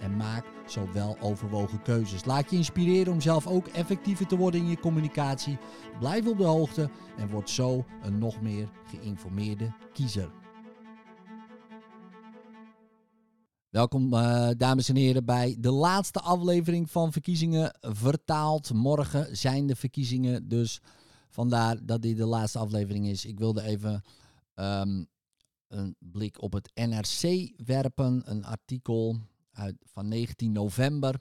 en 0.00 0.16
maak 0.16 0.44
zo 0.66 0.92
wel 0.92 1.16
overwogen 1.20 1.82
keuzes. 1.82 2.24
Laat 2.24 2.50
je 2.50 2.56
inspireren 2.56 3.12
om 3.12 3.20
zelf 3.20 3.46
ook 3.46 3.66
effectiever 3.66 4.26
te 4.26 4.36
worden 4.36 4.60
in 4.60 4.68
je 4.68 4.80
communicatie. 4.80 5.58
Blijf 5.98 6.26
op 6.26 6.38
de 6.38 6.44
hoogte 6.44 6.90
en 7.16 7.28
word 7.30 7.50
zo 7.50 7.84
een 8.02 8.18
nog 8.18 8.40
meer 8.40 8.68
geïnformeerde 8.84 9.72
kiezer. 9.92 10.30
Welkom, 13.68 14.14
uh, 14.14 14.48
dames 14.56 14.88
en 14.88 14.96
heren, 14.96 15.24
bij 15.24 15.56
de 15.58 15.70
laatste 15.70 16.20
aflevering 16.20 16.90
van 16.90 17.12
Verkiezingen 17.12 17.78
Vertaald. 17.80 18.72
Morgen 18.72 19.36
zijn 19.36 19.66
de 19.66 19.76
verkiezingen, 19.76 20.48
dus 20.48 20.80
vandaar 21.28 21.86
dat 21.86 22.02
dit 22.02 22.16
de 22.16 22.26
laatste 22.26 22.58
aflevering 22.58 23.06
is. 23.06 23.24
Ik 23.24 23.38
wilde 23.38 23.62
even 23.62 24.02
um, 24.54 25.06
een 25.68 25.96
blik 25.98 26.42
op 26.42 26.52
het 26.52 26.70
NRC 26.74 27.52
werpen, 27.64 28.22
een 28.24 28.44
artikel 28.44 29.16
van 29.84 30.08
19 30.08 30.52
november. 30.52 31.20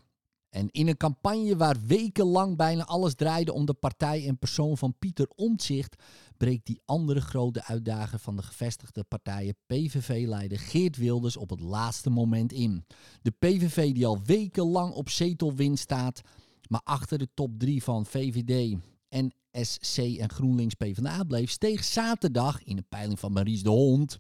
En 0.50 0.70
in 0.72 0.88
een 0.88 0.98
campagne 0.98 1.58
waar 1.58 1.78
wekenlang 1.88 2.58
bijna 2.58 2.86
alles 2.86 3.16
draaide 3.16 3.54
om 3.54 3.66
de 3.66 3.74
partij 3.74 4.28
en 4.28 4.38
persoon 4.38 4.78
van 4.78 4.98
Pieter 5.00 5.28
Omtzigt, 5.36 6.04
breekt 6.38 6.66
die 6.66 6.82
andere 6.86 7.22
grote 7.22 7.64
uitdager 7.64 8.20
van 8.20 8.36
de 8.36 8.42
gevestigde 8.42 9.04
partijen 9.04 9.56
PVV-leider 9.66 10.60
Geert 10.60 10.98
Wilders 10.98 11.38
op 11.38 11.50
het 11.50 11.60
laatste 11.60 12.10
moment 12.10 12.52
in. 12.52 12.86
De 13.22 13.32
PVV 13.32 13.94
die 13.94 14.06
al 14.06 14.22
wekenlang 14.24 14.94
op 14.94 15.10
zetelwinst 15.10 15.84
staat, 15.84 16.22
maar 16.68 16.82
achter 16.84 17.18
de 17.18 17.28
top 17.34 17.60
3 17.60 17.84
van 17.84 18.06
VVD, 18.06 18.78
NSC 19.10 19.98
en 19.98 20.30
GroenLinks 20.30 20.74
PvdA 20.74 21.24
bleef, 21.24 21.50
steeg 21.50 21.84
zaterdag 21.84 22.64
in 22.64 22.78
een 22.78 22.90
peiling 22.90 23.20
van 23.20 23.32
Maries 23.32 23.64
de 23.64 23.70
Hond 23.70 24.20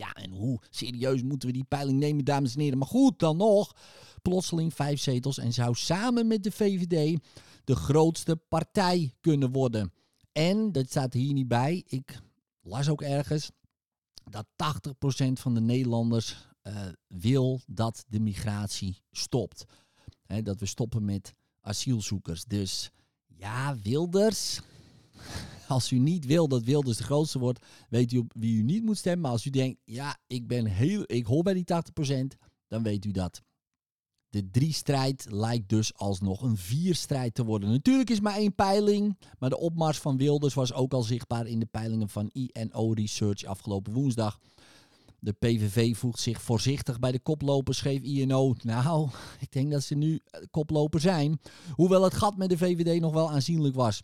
ja, 0.00 0.12
en 0.12 0.30
hoe 0.30 0.60
serieus 0.70 1.22
moeten 1.22 1.48
we 1.48 1.54
die 1.54 1.64
peiling 1.64 1.98
nemen, 1.98 2.24
dames 2.24 2.54
en 2.54 2.60
heren? 2.60 2.78
Maar 2.78 2.88
goed, 2.88 3.18
dan 3.18 3.36
nog. 3.36 3.76
Plotseling 4.22 4.74
vijf 4.74 5.00
zetels 5.00 5.38
en 5.38 5.52
zou 5.52 5.74
samen 5.74 6.26
met 6.26 6.42
de 6.42 6.50
VVD 6.50 7.20
de 7.64 7.74
grootste 7.76 8.36
partij 8.36 9.14
kunnen 9.20 9.52
worden. 9.52 9.92
En, 10.32 10.72
dat 10.72 10.88
staat 10.88 11.12
hier 11.12 11.32
niet 11.32 11.48
bij, 11.48 11.82
ik 11.86 12.18
las 12.60 12.88
ook 12.88 13.02
ergens, 13.02 13.50
dat 14.24 14.46
80% 14.46 15.32
van 15.32 15.54
de 15.54 15.60
Nederlanders 15.60 16.48
uh, 16.62 16.74
wil 17.06 17.60
dat 17.66 18.04
de 18.08 18.20
migratie 18.20 19.02
stopt. 19.10 19.64
Dat 20.42 20.60
we 20.60 20.66
stoppen 20.66 21.04
met 21.04 21.34
asielzoekers. 21.60 22.44
Dus 22.44 22.90
ja, 23.26 23.76
Wilders 23.82 24.60
als 25.70 25.90
u 25.90 25.98
niet 25.98 26.26
wil 26.26 26.48
dat 26.48 26.64
Wilders 26.64 26.96
de 26.96 27.02
grootste 27.02 27.38
wordt, 27.38 27.66
weet 27.88 28.12
u 28.12 28.18
op 28.18 28.32
wie 28.36 28.56
u 28.56 28.62
niet 28.62 28.82
moet 28.82 28.98
stemmen. 28.98 29.20
Maar 29.20 29.30
als 29.30 29.44
u 29.44 29.50
denkt, 29.50 29.80
ja, 29.84 30.18
ik, 30.26 30.46
ben 30.46 30.66
heel, 30.66 31.02
ik 31.06 31.26
hoor 31.26 31.42
bij 31.42 31.54
die 31.54 31.64
80%, 32.12 32.36
dan 32.68 32.82
weet 32.82 33.04
u 33.04 33.10
dat. 33.10 33.42
De 34.28 34.50
drie-strijd 34.50 35.26
lijkt 35.30 35.68
dus 35.68 35.94
alsnog 35.94 36.42
een 36.42 36.56
vier-strijd 36.56 37.34
te 37.34 37.44
worden. 37.44 37.70
Natuurlijk 37.70 38.10
is 38.10 38.20
maar 38.20 38.36
één 38.36 38.54
peiling, 38.54 39.18
maar 39.38 39.50
de 39.50 39.58
opmars 39.58 39.98
van 39.98 40.16
Wilders 40.16 40.54
was 40.54 40.72
ook 40.72 40.92
al 40.92 41.02
zichtbaar 41.02 41.46
in 41.46 41.60
de 41.60 41.66
peilingen 41.66 42.08
van 42.08 42.30
INO 42.32 42.92
Research 42.92 43.44
afgelopen 43.44 43.92
woensdag. 43.92 44.38
De 45.18 45.32
PVV 45.32 45.96
voegt 45.96 46.20
zich 46.20 46.42
voorzichtig 46.42 46.98
bij 46.98 47.12
de 47.12 47.20
koplopers, 47.20 47.78
schreef 47.78 48.02
INO. 48.02 48.54
Nou, 48.62 49.08
ik 49.40 49.52
denk 49.52 49.70
dat 49.70 49.82
ze 49.82 49.94
nu 49.94 50.20
koploper 50.50 51.00
zijn. 51.00 51.40
Hoewel 51.72 52.02
het 52.02 52.14
gat 52.14 52.36
met 52.36 52.48
de 52.48 52.58
VVD 52.58 53.00
nog 53.00 53.12
wel 53.12 53.30
aanzienlijk 53.30 53.74
was. 53.74 54.02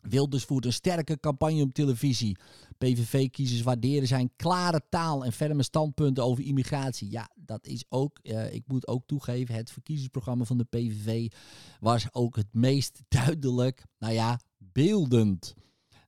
Wilders 0.00 0.44
voert 0.44 0.64
een 0.64 0.72
sterke 0.72 1.20
campagne 1.20 1.62
op 1.62 1.72
televisie. 1.72 2.36
PVV-kiezers 2.78 3.62
waarderen 3.62 4.08
zijn 4.08 4.30
klare 4.36 4.82
taal 4.88 5.24
en 5.24 5.32
ferme 5.32 5.62
standpunten 5.62 6.24
over 6.24 6.44
immigratie. 6.44 7.10
Ja, 7.10 7.30
dat 7.34 7.66
is 7.66 7.84
ook, 7.88 8.18
uh, 8.22 8.52
ik 8.52 8.62
moet 8.66 8.88
ook 8.88 9.06
toegeven, 9.06 9.54
het 9.54 9.70
verkiezingsprogramma 9.70 10.44
van 10.44 10.58
de 10.58 10.64
PVV 10.64 11.32
was 11.80 12.12
ook 12.12 12.36
het 12.36 12.52
meest 12.52 13.00
duidelijk, 13.08 13.84
nou 13.98 14.12
ja, 14.12 14.40
beeldend. 14.58 15.54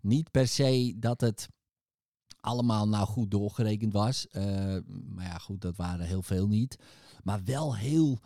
Niet 0.00 0.30
per 0.30 0.48
se 0.48 0.94
dat 0.98 1.20
het 1.20 1.48
allemaal 2.40 2.88
nou 2.88 3.06
goed 3.06 3.30
doorgerekend 3.30 3.92
was. 3.92 4.26
Uh, 4.32 4.42
maar 4.86 5.24
ja, 5.24 5.38
goed, 5.38 5.60
dat 5.60 5.76
waren 5.76 6.06
heel 6.06 6.22
veel 6.22 6.46
niet. 6.46 6.76
Maar 7.22 7.44
wel 7.44 7.76
heel 7.76 8.18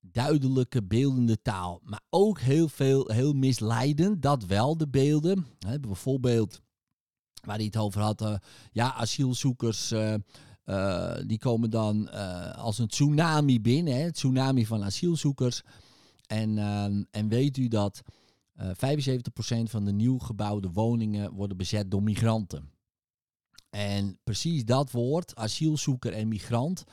duidelijke 0.00 0.82
beeldende 0.82 1.42
taal. 1.42 1.80
Maar 1.84 2.02
ook 2.10 2.40
heel 2.40 2.68
veel, 2.68 3.10
heel 3.10 3.32
misleidend, 3.32 4.22
dat 4.22 4.44
wel, 4.44 4.76
de 4.76 4.88
beelden. 4.88 5.46
He, 5.58 5.80
bijvoorbeeld, 5.80 6.60
waar 7.44 7.56
hij 7.56 7.64
het 7.64 7.76
over 7.76 8.00
had, 8.00 8.22
uh, 8.22 8.34
ja, 8.72 8.94
asielzoekers... 8.94 9.92
Uh, 9.92 10.14
uh, 10.64 11.16
die 11.26 11.38
komen 11.38 11.70
dan 11.70 12.12
als 12.54 12.78
een 12.78 12.88
tsunami 12.88 13.60
binnen, 13.60 13.96
hè, 13.96 14.12
tsunami 14.12 14.66
van 14.66 14.84
asielzoekers. 14.84 15.62
En, 16.26 16.58
en 17.10 17.28
weet 17.28 17.56
u 17.56 17.68
dat 17.68 18.02
75% 18.60 18.62
van 19.62 19.84
de 19.84 19.92
nieuw 19.92 20.18
gebouwde 20.18 20.70
woningen 20.70 21.32
worden 21.32 21.56
bezet 21.56 21.90
door 21.90 22.02
migranten. 22.02 22.70
En 23.70 24.18
precies 24.24 24.64
dat 24.64 24.90
woord, 24.90 25.36
asielzoeker 25.36 26.12
en 26.12 26.28
migrant, 26.28 26.84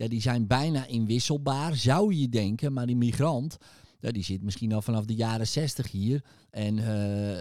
ja, 0.00 0.08
die 0.08 0.20
zijn 0.20 0.46
bijna 0.46 0.86
inwisselbaar, 0.86 1.76
zou 1.76 2.14
je 2.14 2.28
denken. 2.28 2.72
Maar 2.72 2.86
die 2.86 2.96
migrant, 2.96 3.56
die 3.98 4.24
zit 4.24 4.42
misschien 4.42 4.72
al 4.72 4.82
vanaf 4.82 5.04
de 5.04 5.14
jaren 5.14 5.46
60 5.46 5.90
hier. 5.90 6.24
En 6.50 6.76
uh, 6.76 7.38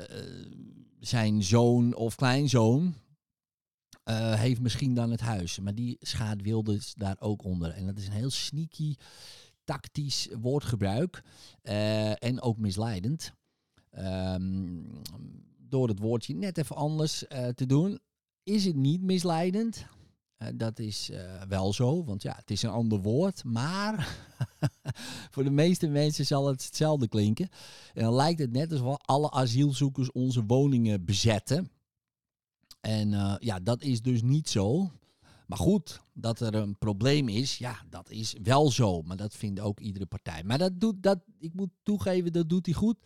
zijn 1.00 1.44
zoon 1.44 1.96
of 1.96 2.16
kleinzoon 2.16 2.96
uh, 4.06 4.34
heeft 4.34 4.62
misschien 4.62 4.94
dan 4.94 5.12
het 5.12 5.20
huis. 5.20 5.59
Maar 5.59 5.75
die 5.75 5.97
schaadt 6.00 6.42
Wilders 6.42 6.94
daar 6.94 7.16
ook 7.20 7.44
onder. 7.44 7.72
En 7.72 7.86
dat 7.86 7.97
is 7.97 8.06
een 8.06 8.12
heel 8.12 8.30
sneaky, 8.30 8.96
tactisch 9.64 10.30
woordgebruik. 10.41 11.24
En 12.20 12.41
ook 12.41 12.58
misleidend. 12.58 13.34
Um, 13.97 15.02
door 15.58 15.88
het 15.88 16.00
woordje 16.00 16.36
net 16.36 16.58
even 16.58 16.76
anders 16.76 17.26
te 17.56 17.66
doen, 17.66 18.00
is 18.44 18.66
het 18.66 18.76
niet 18.76 19.02
misleidend. 19.02 19.88
Uh, 20.39 20.47
dat 20.55 20.79
is 20.79 21.09
uh, 21.09 21.41
wel 21.47 21.73
zo, 21.73 22.03
want 22.03 22.22
ja, 22.22 22.35
het 22.35 22.51
is 22.51 22.63
een 22.63 22.69
ander 22.69 23.01
woord. 23.01 23.44
Maar 23.44 24.17
voor 25.31 25.44
de 25.44 25.50
meeste 25.50 25.88
mensen 25.88 26.25
zal 26.25 26.47
het 26.47 26.66
hetzelfde 26.66 27.07
klinken. 27.07 27.50
En 27.94 28.03
dan 28.03 28.13
lijkt 28.13 28.39
het 28.39 28.51
net 28.51 28.72
alsof 28.72 28.97
alle 29.01 29.31
asielzoekers 29.31 30.11
onze 30.11 30.44
woningen 30.45 31.05
bezetten. 31.05 31.72
En 32.81 33.11
uh, 33.11 33.35
ja, 33.39 33.59
dat 33.59 33.81
is 33.81 34.01
dus 34.01 34.22
niet 34.22 34.49
zo. 34.49 34.91
Maar 35.47 35.57
goed, 35.57 36.01
dat 36.13 36.39
er 36.39 36.55
een 36.55 36.78
probleem 36.78 37.28
is, 37.28 37.57
ja, 37.57 37.81
dat 37.89 38.09
is 38.09 38.35
wel 38.44 38.72
zo. 38.72 39.01
Maar 39.01 39.17
dat 39.17 39.35
vindt 39.35 39.59
ook 39.59 39.79
iedere 39.79 40.05
partij. 40.05 40.44
Maar 40.44 40.57
dat 40.57 40.79
doet, 40.79 41.03
dat, 41.03 41.19
ik 41.39 41.53
moet 41.53 41.72
toegeven, 41.83 42.33
dat 42.33 42.49
doet 42.49 42.66
hij 42.66 42.75
goed. 42.75 42.97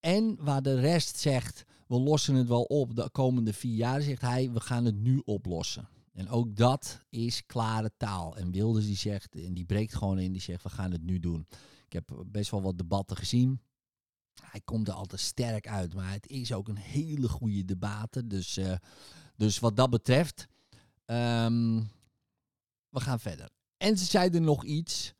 En 0.00 0.36
waar 0.40 0.62
de 0.62 0.80
rest 0.80 1.18
zegt, 1.18 1.64
we 1.86 1.98
lossen 1.98 2.34
het 2.34 2.48
wel 2.48 2.62
op 2.62 2.96
de 2.96 3.10
komende 3.10 3.52
vier 3.52 3.74
jaar, 3.74 4.00
zegt 4.00 4.20
hij, 4.20 4.50
we 4.52 4.60
gaan 4.60 4.84
het 4.84 4.96
nu 4.96 5.22
oplossen. 5.24 5.88
En 6.18 6.28
ook 6.28 6.56
dat 6.56 7.04
is 7.08 7.46
klare 7.46 7.90
taal. 7.96 8.36
En 8.36 8.50
Wilders 8.50 8.86
die 8.86 8.96
zegt, 8.96 9.34
en 9.34 9.54
die 9.54 9.64
breekt 9.64 9.94
gewoon 9.94 10.18
in, 10.18 10.32
die 10.32 10.40
zegt, 10.40 10.62
we 10.62 10.68
gaan 10.68 10.92
het 10.92 11.02
nu 11.02 11.18
doen. 11.18 11.46
Ik 11.86 11.92
heb 11.92 12.24
best 12.26 12.50
wel 12.50 12.62
wat 12.62 12.78
debatten 12.78 13.16
gezien. 13.16 13.60
Hij 14.42 14.60
komt 14.60 14.88
er 14.88 14.94
altijd 14.94 15.20
sterk 15.20 15.68
uit, 15.68 15.94
maar 15.94 16.12
het 16.12 16.26
is 16.26 16.52
ook 16.52 16.68
een 16.68 16.76
hele 16.76 17.28
goede 17.28 17.64
debaten. 17.64 18.28
Dus, 18.28 18.58
uh, 18.58 18.74
dus 19.36 19.58
wat 19.58 19.76
dat 19.76 19.90
betreft, 19.90 20.46
um, 21.06 21.90
we 22.88 23.00
gaan 23.00 23.20
verder. 23.20 23.50
En 23.76 23.98
ze 23.98 24.04
zeiden 24.04 24.42
nog 24.42 24.64
iets, 24.64 25.14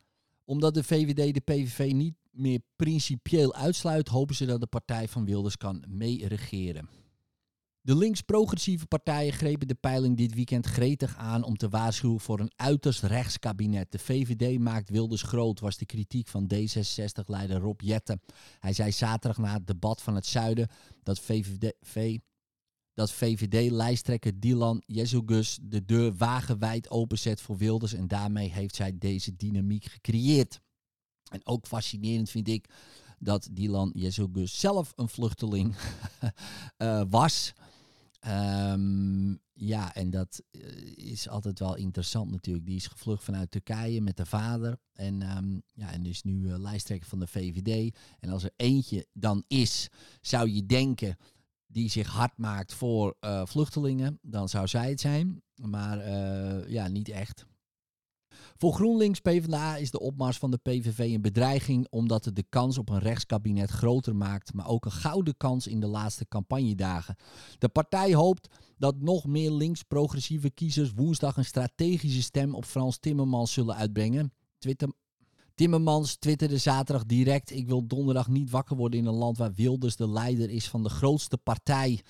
omdat 0.45 0.75
de 0.75 0.85
VVD 0.85 1.35
de 1.35 1.41
PVV 1.41 1.93
niet 1.93 2.15
meer 2.31 2.61
principieel 2.77 3.55
uitsluit, 3.55 4.09
hopen 4.09 4.35
ze 4.35 4.47
dat 4.47 4.61
de 4.61 4.67
partij 4.67 5.09
van 5.09 5.25
Wilders 5.25 5.57
kan 5.57 5.85
meeregeren. 5.89 6.89
De 7.89 7.97
links-progressieve 7.97 8.87
partijen 8.87 9.33
grepen 9.33 9.69
de 9.69 9.75
peiling 9.75 10.17
dit 10.17 10.35
weekend 10.35 10.67
gretig 10.67 11.17
aan 11.17 11.43
om 11.43 11.57
te 11.57 11.69
waarschuwen 11.69 12.21
voor 12.21 12.41
een 12.41 12.53
uiterst 12.57 13.03
rechtskabinet. 13.03 13.93
De 13.93 13.99
VVD 13.99 14.59
maakt 14.59 14.91
Wilders 14.91 15.23
groot, 15.23 15.61
was 15.61 15.77
de 15.77 15.87
kritiek 15.87 16.29
van 16.29 16.51
D66-leider 16.55 17.59
Rob 17.59 17.81
Jetten. 17.81 18.21
Hij 18.61 18.73
zei 18.73 18.93
zaterdag 18.93 19.39
na 19.39 19.53
het 19.53 19.67
debat 19.67 20.03
van 20.03 20.15
het 20.15 20.27
Zuiden 20.27 20.69
dat 21.03 21.19
VVD, 21.19 22.19
dat 22.95 23.13
VVD-lijsttrekker 23.13 24.41
Dylan 24.41 24.83
Jezugus 24.87 25.59
de 25.63 25.85
deur 25.85 26.17
wagenwijd 26.17 26.91
openzet 26.91 27.41
voor 27.41 27.57
Wilders 27.57 27.93
en 27.93 28.09
daarmee 28.09 28.51
heeft 28.51 28.75
zij 28.75 28.99
deze 28.99 29.37
dynamiek 29.37 29.85
gecreëerd. 29.85 30.61
En 31.31 31.47
ook 31.47 31.67
fascinerend 31.67 32.31
vind 32.31 32.49
ik 32.49 32.69
dat 33.19 33.49
Dylan 33.53 33.91
Jezelgus 33.95 34.61
zelf 34.61 34.93
een 34.97 35.09
vluchteling 35.09 35.75
uh, 36.79 37.03
was. 37.11 37.55
Um, 38.27 39.41
ja, 39.53 39.95
en 39.95 40.11
dat 40.11 40.43
eh, 40.51 40.61
is 40.97 41.29
altijd 41.29 41.59
wel 41.59 41.77
interessant 41.77 42.31
natuurlijk. 42.31 42.67
Die 42.67 42.77
is 42.77 42.87
gevlucht 42.87 43.25
vanuit 43.25 43.51
Turkije 43.51 44.01
met 44.01 44.17
de 44.17 44.27
vader. 44.27 44.79
En, 44.93 45.37
um, 45.37 45.63
ja, 45.73 45.93
en 45.93 46.07
is 46.07 46.23
nu 46.23 46.49
uh, 46.49 46.59
lijsttrekker 46.59 47.09
van 47.09 47.19
de 47.19 47.27
VVD. 47.27 47.97
En 48.21 48.31
als 48.31 48.45
er 48.45 48.53
eentje 48.57 49.07
dan 49.13 49.45
is, 49.47 49.89
zou 50.21 50.51
je 50.51 50.67
denken 50.67 51.17
die 51.67 51.91
zich 51.91 52.07
hard 52.07 52.37
maakt 52.37 52.75
voor 52.75 53.17
uh, 53.21 53.47
vluchtelingen, 53.47 54.19
dan 54.23 54.49
zou 54.49 54.67
zij 54.67 54.91
het 54.91 55.01
zijn. 55.01 55.43
Maar 55.55 56.11
ja, 56.71 56.89
niet 56.89 57.09
echt. 57.09 57.47
Voor 58.59 58.73
GroenLinks 58.73 59.21
PvdA 59.21 59.77
is 59.77 59.91
de 59.91 60.01
opmars 60.01 60.39
van 60.39 60.51
de 60.51 60.57
PVV 60.57 60.99
een 60.99 61.23
bedreiging 61.23 61.87
omdat 61.91 62.25
het 62.25 62.37
de 62.37 62.45
kans 62.49 62.79
op 62.79 62.89
een 62.89 62.99
rechtskabinet 62.99 63.71
groter 63.71 64.17
maakt, 64.17 64.55
maar 64.55 64.69
ook 64.69 64.85
een 64.85 64.91
gouden 64.91 65.37
kans 65.37 65.67
in 65.67 65.81
de 65.81 65.87
laatste 65.87 66.29
campagnedagen. 66.29 67.17
De 67.59 67.69
partij 67.69 68.15
hoopt 68.15 68.49
dat 68.79 69.01
nog 69.01 69.27
meer 69.27 69.51
links-progressieve 69.51 70.51
kiezers 70.51 70.93
woensdag 70.93 71.37
een 71.37 71.45
strategische 71.45 72.23
stem 72.23 72.55
op 72.55 72.65
Frans 72.65 72.99
Timmermans 72.99 73.53
zullen 73.53 73.75
uitbrengen. 73.75 74.33
Twitter 74.59 74.93
Timmermans 75.55 76.17
twitterde 76.17 76.59
zaterdag 76.59 77.05
direct: 77.05 77.51
Ik 77.51 77.67
wil 77.67 77.87
donderdag 77.87 78.29
niet 78.29 78.51
wakker 78.51 78.77
worden 78.77 78.99
in 78.99 79.07
een 79.07 79.15
land 79.15 79.39
waar 79.39 79.55
Wilders 79.55 79.97
de 79.97 80.09
leider 80.09 80.51
is 80.51 80.69
van 80.69 80.83
de 80.83 80.89
grootste 80.89 81.37
partij. 81.37 82.01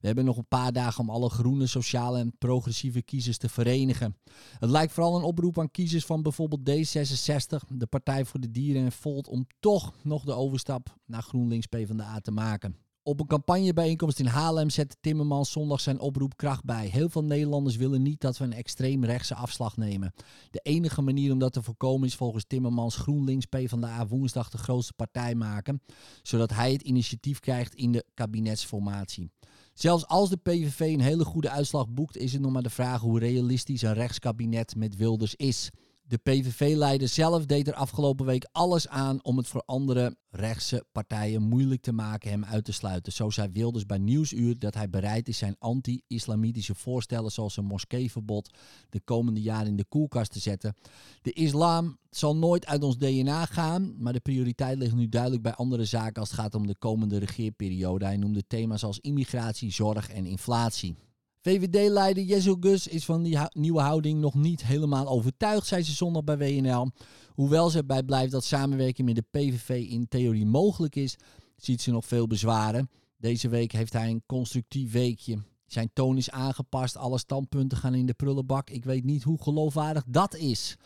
We 0.00 0.06
hebben 0.06 0.24
nog 0.24 0.36
een 0.36 0.48
paar 0.48 0.72
dagen 0.72 1.00
om 1.00 1.10
alle 1.10 1.30
groene, 1.30 1.66
sociale 1.66 2.18
en 2.18 2.36
progressieve 2.38 3.02
kiezers 3.02 3.38
te 3.38 3.48
verenigen. 3.48 4.16
Het 4.58 4.70
lijkt 4.70 4.92
vooral 4.92 5.16
een 5.16 5.22
oproep 5.22 5.58
aan 5.58 5.70
kiezers 5.70 6.04
van 6.04 6.22
bijvoorbeeld 6.22 6.70
D66, 6.70 7.68
de 7.68 7.86
Partij 7.86 8.24
voor 8.24 8.40
de 8.40 8.50
Dieren 8.50 8.84
en 8.84 8.92
Volt, 8.92 9.28
om 9.28 9.46
toch 9.60 9.94
nog 10.02 10.24
de 10.24 10.32
overstap 10.32 10.96
naar 11.06 11.22
GroenLinks 11.22 11.66
PvdA 11.66 12.20
te 12.20 12.30
maken. 12.30 12.76
Op 13.02 13.20
een 13.20 13.26
campagnebijeenkomst 13.26 14.18
in 14.18 14.26
Haarlem 14.26 14.70
zette 14.70 14.96
Timmermans 15.00 15.50
zondag 15.50 15.80
zijn 15.80 16.00
oproep 16.00 16.36
kracht 16.36 16.64
bij. 16.64 16.86
Heel 16.86 17.08
veel 17.08 17.24
Nederlanders 17.24 17.76
willen 17.76 18.02
niet 18.02 18.20
dat 18.20 18.38
we 18.38 18.44
een 18.44 18.52
extreem 18.52 19.04
rechtse 19.04 19.34
afslag 19.34 19.76
nemen. 19.76 20.12
De 20.50 20.60
enige 20.62 21.02
manier 21.02 21.32
om 21.32 21.38
dat 21.38 21.52
te 21.52 21.62
voorkomen 21.62 22.08
is 22.08 22.14
volgens 22.14 22.44
Timmermans 22.46 22.96
GroenLinks 22.96 23.46
PvdA 23.46 24.06
woensdag 24.06 24.50
de 24.50 24.58
grootste 24.58 24.92
partij 24.92 25.34
maken, 25.34 25.82
zodat 26.22 26.50
hij 26.50 26.72
het 26.72 26.82
initiatief 26.82 27.40
krijgt 27.40 27.74
in 27.74 27.92
de 27.92 28.04
kabinetsformatie. 28.14 29.30
Zelfs 29.74 30.06
als 30.06 30.28
de 30.28 30.36
PVV 30.36 30.80
een 30.80 31.00
hele 31.00 31.24
goede 31.24 31.50
uitslag 31.50 31.88
boekt, 31.88 32.16
is 32.16 32.32
het 32.32 32.42
nog 32.42 32.52
maar 32.52 32.62
de 32.62 32.70
vraag 32.70 33.00
hoe 33.00 33.18
realistisch 33.18 33.82
een 33.82 33.94
rechtskabinet 33.94 34.76
met 34.76 34.96
Wilders 34.96 35.34
is. 35.34 35.70
De 36.10 36.18
PVV-leider 36.18 37.08
zelf 37.08 37.46
deed 37.46 37.68
er 37.68 37.74
afgelopen 37.74 38.26
week 38.26 38.48
alles 38.52 38.88
aan 38.88 39.24
om 39.24 39.36
het 39.36 39.46
voor 39.46 39.62
andere 39.66 40.16
rechtse 40.30 40.84
partijen 40.92 41.42
moeilijk 41.42 41.82
te 41.82 41.92
maken 41.92 42.30
hem 42.30 42.44
uit 42.44 42.64
te 42.64 42.72
sluiten. 42.72 43.12
Zo 43.12 43.30
zei 43.30 43.48
Wilders 43.52 43.86
bij 43.86 43.98
Nieuwsuur 43.98 44.58
dat 44.58 44.74
hij 44.74 44.90
bereid 44.90 45.28
is 45.28 45.38
zijn 45.38 45.56
anti-islamitische 45.58 46.74
voorstellen 46.74 47.30
zoals 47.30 47.56
een 47.56 47.64
moskeeverbod 47.64 48.50
de 48.88 49.00
komende 49.00 49.40
jaren 49.40 49.66
in 49.66 49.76
de 49.76 49.84
koelkast 49.84 50.32
te 50.32 50.38
zetten. 50.38 50.74
De 51.22 51.32
islam 51.32 51.98
zal 52.10 52.36
nooit 52.36 52.66
uit 52.66 52.82
ons 52.82 52.98
DNA 52.98 53.46
gaan, 53.46 53.94
maar 53.98 54.12
de 54.12 54.20
prioriteit 54.20 54.78
ligt 54.78 54.94
nu 54.94 55.08
duidelijk 55.08 55.42
bij 55.42 55.54
andere 55.54 55.84
zaken 55.84 56.20
als 56.20 56.30
het 56.30 56.40
gaat 56.40 56.54
om 56.54 56.66
de 56.66 56.76
komende 56.78 57.18
regeerperiode. 57.18 58.04
Hij 58.04 58.16
noemde 58.16 58.46
thema's 58.46 58.84
als 58.84 58.98
immigratie, 58.98 59.72
zorg 59.72 60.10
en 60.10 60.26
inflatie. 60.26 60.96
VVD-leider 61.42 62.22
Jezel 62.22 62.56
Gus 62.60 62.86
is 62.86 63.04
van 63.04 63.22
die 63.22 63.38
nieuwe 63.52 63.80
houding 63.80 64.20
nog 64.20 64.34
niet 64.34 64.64
helemaal 64.64 65.08
overtuigd, 65.08 65.66
zei 65.66 65.82
ze 65.82 65.92
zondag 65.92 66.24
bij 66.24 66.38
WNL. 66.38 66.90
Hoewel 67.28 67.70
ze 67.70 67.78
erbij 67.78 68.02
blijft 68.02 68.32
dat 68.32 68.44
samenwerking 68.44 69.06
met 69.06 69.16
de 69.16 69.24
PVV 69.30 69.86
in 69.88 70.08
theorie 70.08 70.46
mogelijk 70.46 70.96
is, 70.96 71.16
ziet 71.56 71.82
ze 71.82 71.90
nog 71.90 72.06
veel 72.06 72.26
bezwaren. 72.26 72.90
Deze 73.16 73.48
week 73.48 73.72
heeft 73.72 73.92
hij 73.92 74.10
een 74.10 74.22
constructief 74.26 74.92
weekje. 74.92 75.38
Zijn 75.66 75.90
toon 75.92 76.16
is 76.16 76.30
aangepast, 76.30 76.96
alle 76.96 77.18
standpunten 77.18 77.78
gaan 77.78 77.94
in 77.94 78.06
de 78.06 78.14
prullenbak. 78.14 78.70
Ik 78.70 78.84
weet 78.84 79.04
niet 79.04 79.22
hoe 79.22 79.42
geloofwaardig 79.42 80.04
dat 80.06 80.34
is. 80.34 80.76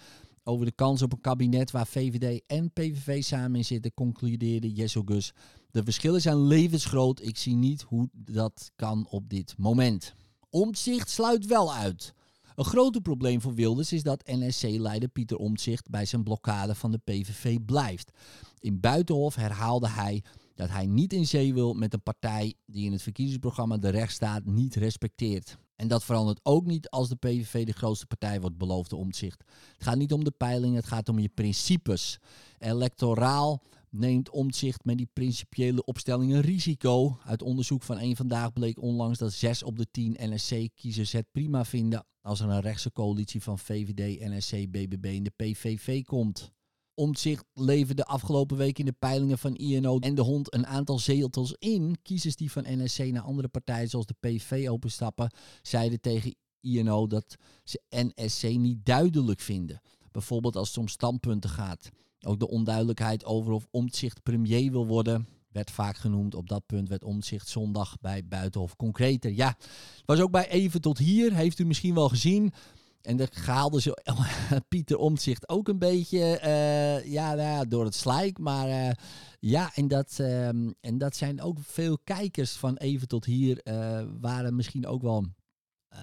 Over 0.45 0.67
de 0.67 0.73
kans 0.73 1.03
op 1.03 1.13
een 1.13 1.21
kabinet 1.21 1.71
waar 1.71 1.87
VVD 1.87 2.43
en 2.47 2.73
PVV 2.73 3.23
samen 3.23 3.57
in 3.57 3.65
zitten, 3.65 3.95
concludeerde 3.95 4.73
Jezel 4.73 5.03
Gus. 5.05 5.33
De 5.71 5.85
verschillen 5.85 6.21
zijn 6.21 6.47
levensgroot. 6.47 7.23
Ik 7.23 7.37
zie 7.37 7.55
niet 7.55 7.83
hoe 7.83 8.09
dat 8.13 8.71
kan 8.77 9.07
op 9.09 9.29
dit 9.29 9.55
moment. 9.59 10.15
Omtzigt 10.55 11.11
sluit 11.11 11.47
wel 11.47 11.75
uit. 11.75 12.15
Een 12.55 12.65
groter 12.65 13.01
probleem 13.01 13.41
voor 13.41 13.55
Wilders 13.55 13.93
is 13.93 14.03
dat 14.03 14.27
NSC-leider 14.27 15.09
Pieter 15.09 15.37
Omtzigt 15.37 15.91
bij 15.91 16.05
zijn 16.05 16.23
blokkade 16.23 16.75
van 16.75 16.91
de 16.91 16.99
PVV 16.99 17.59
blijft. 17.67 18.11
In 18.59 18.81
Buitenhof 18.81 19.35
herhaalde 19.35 19.89
hij 19.89 20.23
dat 20.55 20.69
hij 20.69 20.87
niet 20.87 21.13
in 21.13 21.27
zee 21.27 21.55
wil 21.55 21.75
met 21.75 21.93
een 21.93 22.03
partij 22.03 22.55
die 22.67 22.85
in 22.85 22.93
het 22.93 23.03
verkiezingsprogramma 23.03 23.77
de 23.77 23.89
rechtsstaat 23.89 24.45
niet 24.45 24.75
respecteert. 24.75 25.59
En 25.77 25.89
dat 25.89 26.05
verandert 26.05 26.41
ook 26.43 26.67
niet 26.67 26.91
als 26.91 27.09
de 27.09 27.17
PVV 27.17 27.67
de 27.67 27.73
grootste 27.73 28.07
partij 28.07 28.41
wordt, 28.41 28.59
beloofde 28.59 28.97
Omtzigt. 28.97 29.45
Het 29.73 29.83
gaat 29.83 29.97
niet 29.97 30.13
om 30.13 30.25
de 30.25 30.31
peilingen, 30.31 30.77
het 30.77 30.87
gaat 30.87 31.09
om 31.09 31.19
je 31.19 31.29
principes. 31.29 32.19
Electoraal 32.59 33.63
neemt 33.95 34.31
omzicht 34.31 34.85
met 34.85 34.97
die 34.97 35.09
principiële 35.13 35.85
opstelling 35.85 36.33
een 36.33 36.41
risico. 36.41 37.19
Uit 37.25 37.43
onderzoek 37.43 37.83
van 37.83 37.99
één 37.99 38.17
vandaag 38.17 38.53
bleek 38.53 38.83
onlangs 38.83 39.19
dat 39.19 39.33
6 39.33 39.63
op 39.63 39.79
de 39.79 39.87
10 39.91 40.17
NSC-kiezers 40.19 41.13
het 41.13 41.27
prima 41.33 41.65
vinden 41.65 42.07
als 42.21 42.41
er 42.41 42.49
een 42.49 42.61
rechtse 42.61 42.93
coalitie 42.93 43.43
van 43.43 43.59
VVD, 43.59 44.21
NSC, 44.21 44.51
BBB 44.51 45.05
en 45.05 45.23
de 45.23 45.33
PVV 45.37 46.05
komt. 46.05 46.53
Omtzigt 46.95 47.45
leverde 47.53 48.05
afgelopen 48.05 48.57
week 48.57 48.79
in 48.79 48.85
de 48.85 48.93
peilingen 48.93 49.39
van 49.39 49.55
INO 49.55 49.99
en 49.99 50.15
de 50.15 50.23
hond 50.23 50.55
een 50.55 50.67
aantal 50.67 50.99
zetels 50.99 51.55
in. 51.59 51.97
Kiezers 52.03 52.37
die 52.37 52.53
van 52.53 52.65
NSC 52.67 52.99
naar 52.99 53.23
andere 53.23 53.49
partijen 53.49 53.89
zoals 53.89 54.07
de 54.07 54.17
PV 54.21 54.67
openstappen, 54.69 55.31
zeiden 55.63 56.01
tegen 56.01 56.35
INO 56.61 57.07
dat 57.07 57.37
ze 57.65 57.83
NSC 57.89 58.43
niet 58.43 58.85
duidelijk 58.85 59.41
vinden. 59.41 59.81
Bijvoorbeeld 60.11 60.57
als 60.57 60.69
het 60.69 60.79
om 60.79 60.89
standpunten 60.89 61.51
gaat. 61.51 61.91
Ook 62.25 62.39
de 62.39 62.49
onduidelijkheid 62.49 63.25
over 63.25 63.53
of 63.53 63.67
Omtzigt 63.71 64.23
premier 64.23 64.71
wil 64.71 64.87
worden 64.87 65.27
werd 65.55 65.71
vaak 65.71 65.97
genoemd. 65.97 66.35
Op 66.35 66.49
dat 66.49 66.67
punt 66.67 66.89
werd 66.89 67.05
Omtzigt 67.05 67.49
zondag 67.49 67.97
bij 68.01 68.27
Buitenhof 68.27 68.77
concreter. 68.77 69.33
Ja, 69.33 69.49
het 69.59 70.03
was 70.05 70.21
ook 70.21 70.31
bij 70.31 70.49
Even 70.49 70.81
tot 70.81 70.99
hier, 70.99 71.35
heeft 71.35 71.59
u 71.59 71.65
misschien 71.65 71.95
wel 71.95 72.09
gezien. 72.09 72.53
En 73.01 73.17
daar 73.17 73.31
haalde 73.45 73.81
ze 73.81 74.03
Pieter 74.69 74.97
Omtzigt 74.97 75.49
ook 75.49 75.69
een 75.69 75.79
beetje 75.79 76.41
uh, 76.45 77.13
ja, 77.13 77.35
nou 77.35 77.69
door 77.69 77.85
het 77.85 77.95
slijk. 77.95 78.39
Maar 78.39 78.69
uh, 78.69 78.91
ja, 79.41 79.75
en 79.75 79.89
dat, 79.89 80.17
uh, 80.21 80.49
en 80.81 80.99
dat 80.99 81.17
zijn 81.17 81.41
ook 81.41 81.59
veel 81.61 81.99
kijkers 82.05 82.53
van 82.53 82.77
Even 82.77 83.09
tot 83.09 83.25
hier 83.25 83.61
uh, 83.65 84.03
waren 84.21 84.57
misschien 84.57 84.87
ook 84.87 85.03
wel 85.03 85.25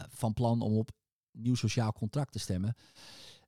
van 0.09 0.33
plan 0.33 0.61
om 0.61 0.77
op 0.77 0.89
nieuw 1.31 1.55
sociaal 1.55 1.93
contract 1.93 2.31
te 2.31 2.39
stemmen. 2.39 2.75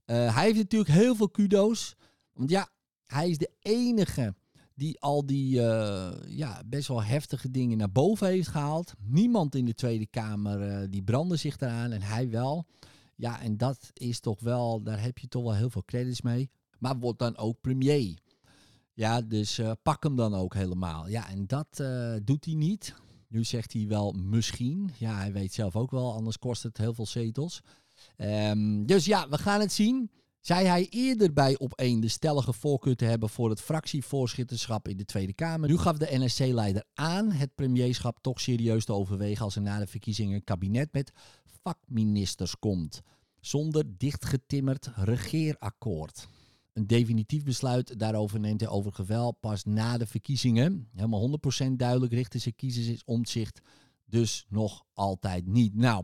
hij 0.06 0.44
heeft 0.44 0.58
natuurlijk 0.58 0.92
heel 0.92 1.16
veel 1.16 1.30
kudo's. 1.30 1.96
Want 2.34 2.50
ja, 2.50 2.70
hij 3.06 3.30
is 3.30 3.38
de 3.38 3.52
enige 3.60 4.36
die 4.76 5.00
al 5.00 5.26
die 5.26 5.56
uh, 5.56 6.12
ja, 6.28 6.62
best 6.66 6.88
wel 6.88 7.04
heftige 7.04 7.52
dingen 7.52 7.78
naar 7.78 7.92
boven 7.92 8.28
heeft 8.28 8.48
gehaald. 8.48 8.94
Niemand 9.00 9.56
in 9.56 9.66
de 9.66 9.74
Tweede 9.74 10.06
Kamer 10.06 10.82
uh, 10.82 10.88
die 10.90 11.04
brandde 11.04 11.36
zich 11.36 11.60
eraan 11.60 11.92
en 11.92 12.02
hij 12.02 12.30
wel. 12.30 12.66
Ja, 13.16 13.42
en 13.42 13.58
dat 13.58 13.92
is 13.94 14.20
toch 14.20 14.40
wel, 14.40 14.82
daar 14.84 15.02
heb 15.02 15.18
je 15.18 15.28
toch 15.28 15.44
wel 15.44 15.56
heel 15.56 15.70
veel 15.70 15.86
credits 15.86 16.22
mee. 16.22 16.50
Maar 16.80 17.00
wordt 17.00 17.20
dan 17.20 17.38
ook 17.38 17.62
premier. 17.62 18.18
Ja, 18.94 19.22
dus 19.22 19.60
uh, 19.60 19.72
pak 19.82 20.04
hem 20.04 20.16
dan 20.16 20.34
ook 20.34 20.54
helemaal. 20.54 21.08
Ja, 21.08 21.30
en 21.30 21.48
dat 21.48 21.84
doet 22.24 22.46
hij 22.46 22.54
niet. 22.54 22.96
Nu 23.28 23.44
zegt 23.44 23.74
hij 23.74 23.88
wel 23.88 24.12
misschien. 24.12 24.92
Ja, 24.98 25.18
hij 25.18 25.34
weet 25.34 25.54
zelf 25.54 25.76
ook 25.76 25.92
wel, 25.92 26.14
anders 26.14 26.40
kost 26.40 26.64
het 26.64 26.78
heel 26.78 26.94
veel 26.94 27.06
zetels. 27.06 27.62
Um, 28.18 28.86
dus 28.86 29.06
ja, 29.06 29.30
we 29.30 29.38
gaan 29.38 29.60
het 29.60 29.72
zien 29.72 30.12
zei 30.46 30.66
hij 30.66 30.88
eerder 30.90 31.34
bij 31.34 31.58
op 31.58 31.74
1 31.74 32.00
de 32.00 32.08
stellige 32.08 32.54
voorkeur 32.54 32.96
te 32.96 33.06
hebben 33.06 33.30
voor 33.30 33.50
het 33.50 33.62
fractievoorzitterschap 33.62 34.88
in 34.88 34.98
de 34.98 35.06
Tweede 35.06 35.34
Kamer. 35.34 35.70
Nu 35.70 35.78
gaf 35.78 35.98
de 35.98 36.08
NSC-leider 36.12 36.84
aan 36.94 37.32
het 37.32 37.56
premierschap 37.56 38.20
toch 38.22 38.42
serieus 38.42 38.86
te 38.86 38.94
overwegen 38.94 39.44
als 39.44 39.56
er 39.56 39.62
na 39.62 39.80
de 39.80 39.88
verkiezingen 39.88 40.36
een 40.36 40.44
kabinet 40.44 40.94
met 40.94 41.12
vakministers 41.64 42.60
komt. 42.60 43.02
Zonder 43.40 43.98
dichtgetimmerd 43.98 44.90
regeerakkoord. 44.96 46.28
Een 46.74 46.88
definitief 46.88 47.44
besluit 47.44 48.00
daarover 48.00 48.40
neemt 48.40 48.60
hij 48.60 48.70
overigens 48.70 49.08
wel 49.08 49.32
pas 49.32 49.64
na 49.64 49.98
de 49.98 50.08
verkiezingen. 50.08 50.90
Helemaal 50.94 51.40
100% 51.66 51.72
duidelijk 51.72 52.14
richten 52.14 52.42
ze 52.42 52.52
kiezers 52.52 53.04
omzicht 53.06 53.62
dus 54.06 54.46
nog 54.50 54.84
altijd 54.94 55.48
niet. 55.48 55.76
Nou, 55.76 56.04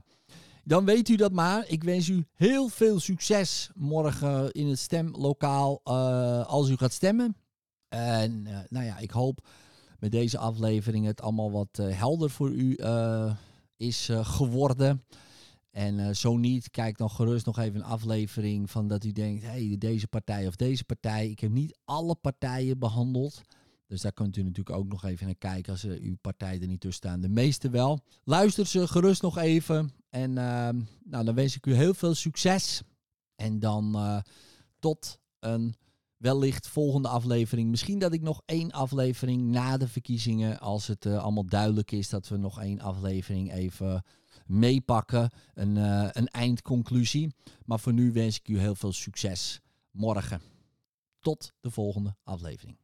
dan 0.70 0.86
weet 0.86 1.10
u 1.10 1.16
dat 1.16 1.32
maar. 1.32 1.68
Ik 1.68 1.84
wens 1.84 2.08
u 2.08 2.26
heel 2.34 2.68
veel 2.68 3.00
succes 3.00 3.70
morgen 3.76 4.52
in 4.52 4.68
het 4.68 4.80
stemlokaal 4.80 5.82
uh, 5.84 6.46
als 6.46 6.70
u 6.70 6.78
gaat 6.78 6.94
stemmen. 6.94 7.36
En 7.88 8.46
uh, 8.48 8.60
nou 8.70 8.86
ja, 8.86 8.98
ik 8.98 9.12
hoop 9.12 9.48
met 10.00 10.12
deze 10.12 10.38
aflevering 10.38 11.06
het 11.06 11.22
allemaal 11.22 11.52
wat 11.52 11.80
uh, 11.80 11.98
helder 11.98 12.30
voor 12.30 12.52
u 12.52 12.78
is 13.78 14.10
geworden. 14.12 15.04
En 15.72 16.16
zo 16.16 16.38
niet, 16.38 16.70
kijk 16.70 16.98
dan 16.98 17.10
gerust 17.10 17.46
nog 17.46 17.58
even 17.58 17.80
een 17.80 17.86
aflevering 17.86 18.72
van 18.72 18.88
dat 18.88 19.04
u 19.04 19.12
denkt, 19.12 19.44
hey, 19.44 19.76
deze 19.80 20.08
partij 20.08 20.48
of 20.48 20.56
deze 20.56 20.84
partij. 20.84 21.30
Ik 21.30 21.40
heb 21.40 21.52
niet 21.52 21.78
alle 21.86 22.16
partijen 22.16 22.80
behandeld. 22.80 23.42
Dus 23.88 24.02
daar 24.02 24.14
kunt 24.14 24.38
u 24.38 24.44
natuurlijk 24.44 24.78
ook 24.78 24.88
nog 24.88 25.06
even 25.06 25.26
naar 25.26 25.36
kijken 25.36 25.72
als 25.72 25.84
uw 25.84 26.16
partij 26.22 26.62
er 26.62 26.68
niet 26.68 26.82
tussen 26.82 27.08
staan. 27.08 27.22
De 27.22 27.30
meeste 27.30 27.70
wel. 27.70 28.00
Luister 28.24 28.68
ze 28.68 28.88
gerust 28.88 29.22
nog 29.22 29.38
even. 29.38 29.99
En 30.10 30.38
ehm, 30.38 30.82
nou, 31.04 31.26
dan 31.26 31.36
wens 31.36 31.56
ik 31.56 31.66
u 31.66 31.74
heel 31.74 31.94
veel 31.94 32.14
succes. 32.14 32.82
En 33.36 33.60
dan 33.60 33.96
uh, 33.96 34.20
tot 34.80 35.20
een 35.40 35.76
wellicht 36.18 36.68
volgende 36.68 37.08
aflevering. 37.08 37.70
Misschien 37.70 38.00
dat 38.00 38.14
ik 38.14 38.22
nog 38.22 38.42
één 38.46 38.72
aflevering 38.72 39.42
na 39.42 39.78
de 39.78 39.88
verkiezingen, 39.88 40.60
als 40.60 40.88
het 40.88 41.06
uh, 41.06 41.24
allemaal 41.24 41.46
duidelijk 41.46 41.92
is, 41.92 42.10
dat 42.10 42.28
we 42.28 42.38
nog 42.38 42.62
één 42.62 42.80
aflevering 42.80 43.54
even 43.54 44.04
meepakken. 44.46 45.30
Een, 45.54 45.76
een 46.18 46.28
eindconclusie. 46.28 47.34
Maar 47.66 47.80
voor 47.80 47.94
nu 47.94 48.12
wens 48.12 48.38
ik 48.38 48.48
u 48.48 48.60
heel 48.60 48.76
veel 48.76 48.94
succes 48.94 49.62
morgen. 49.92 50.42
Tot 51.20 51.54
de 51.60 51.72
volgende 51.72 52.16
aflevering. 52.24 52.78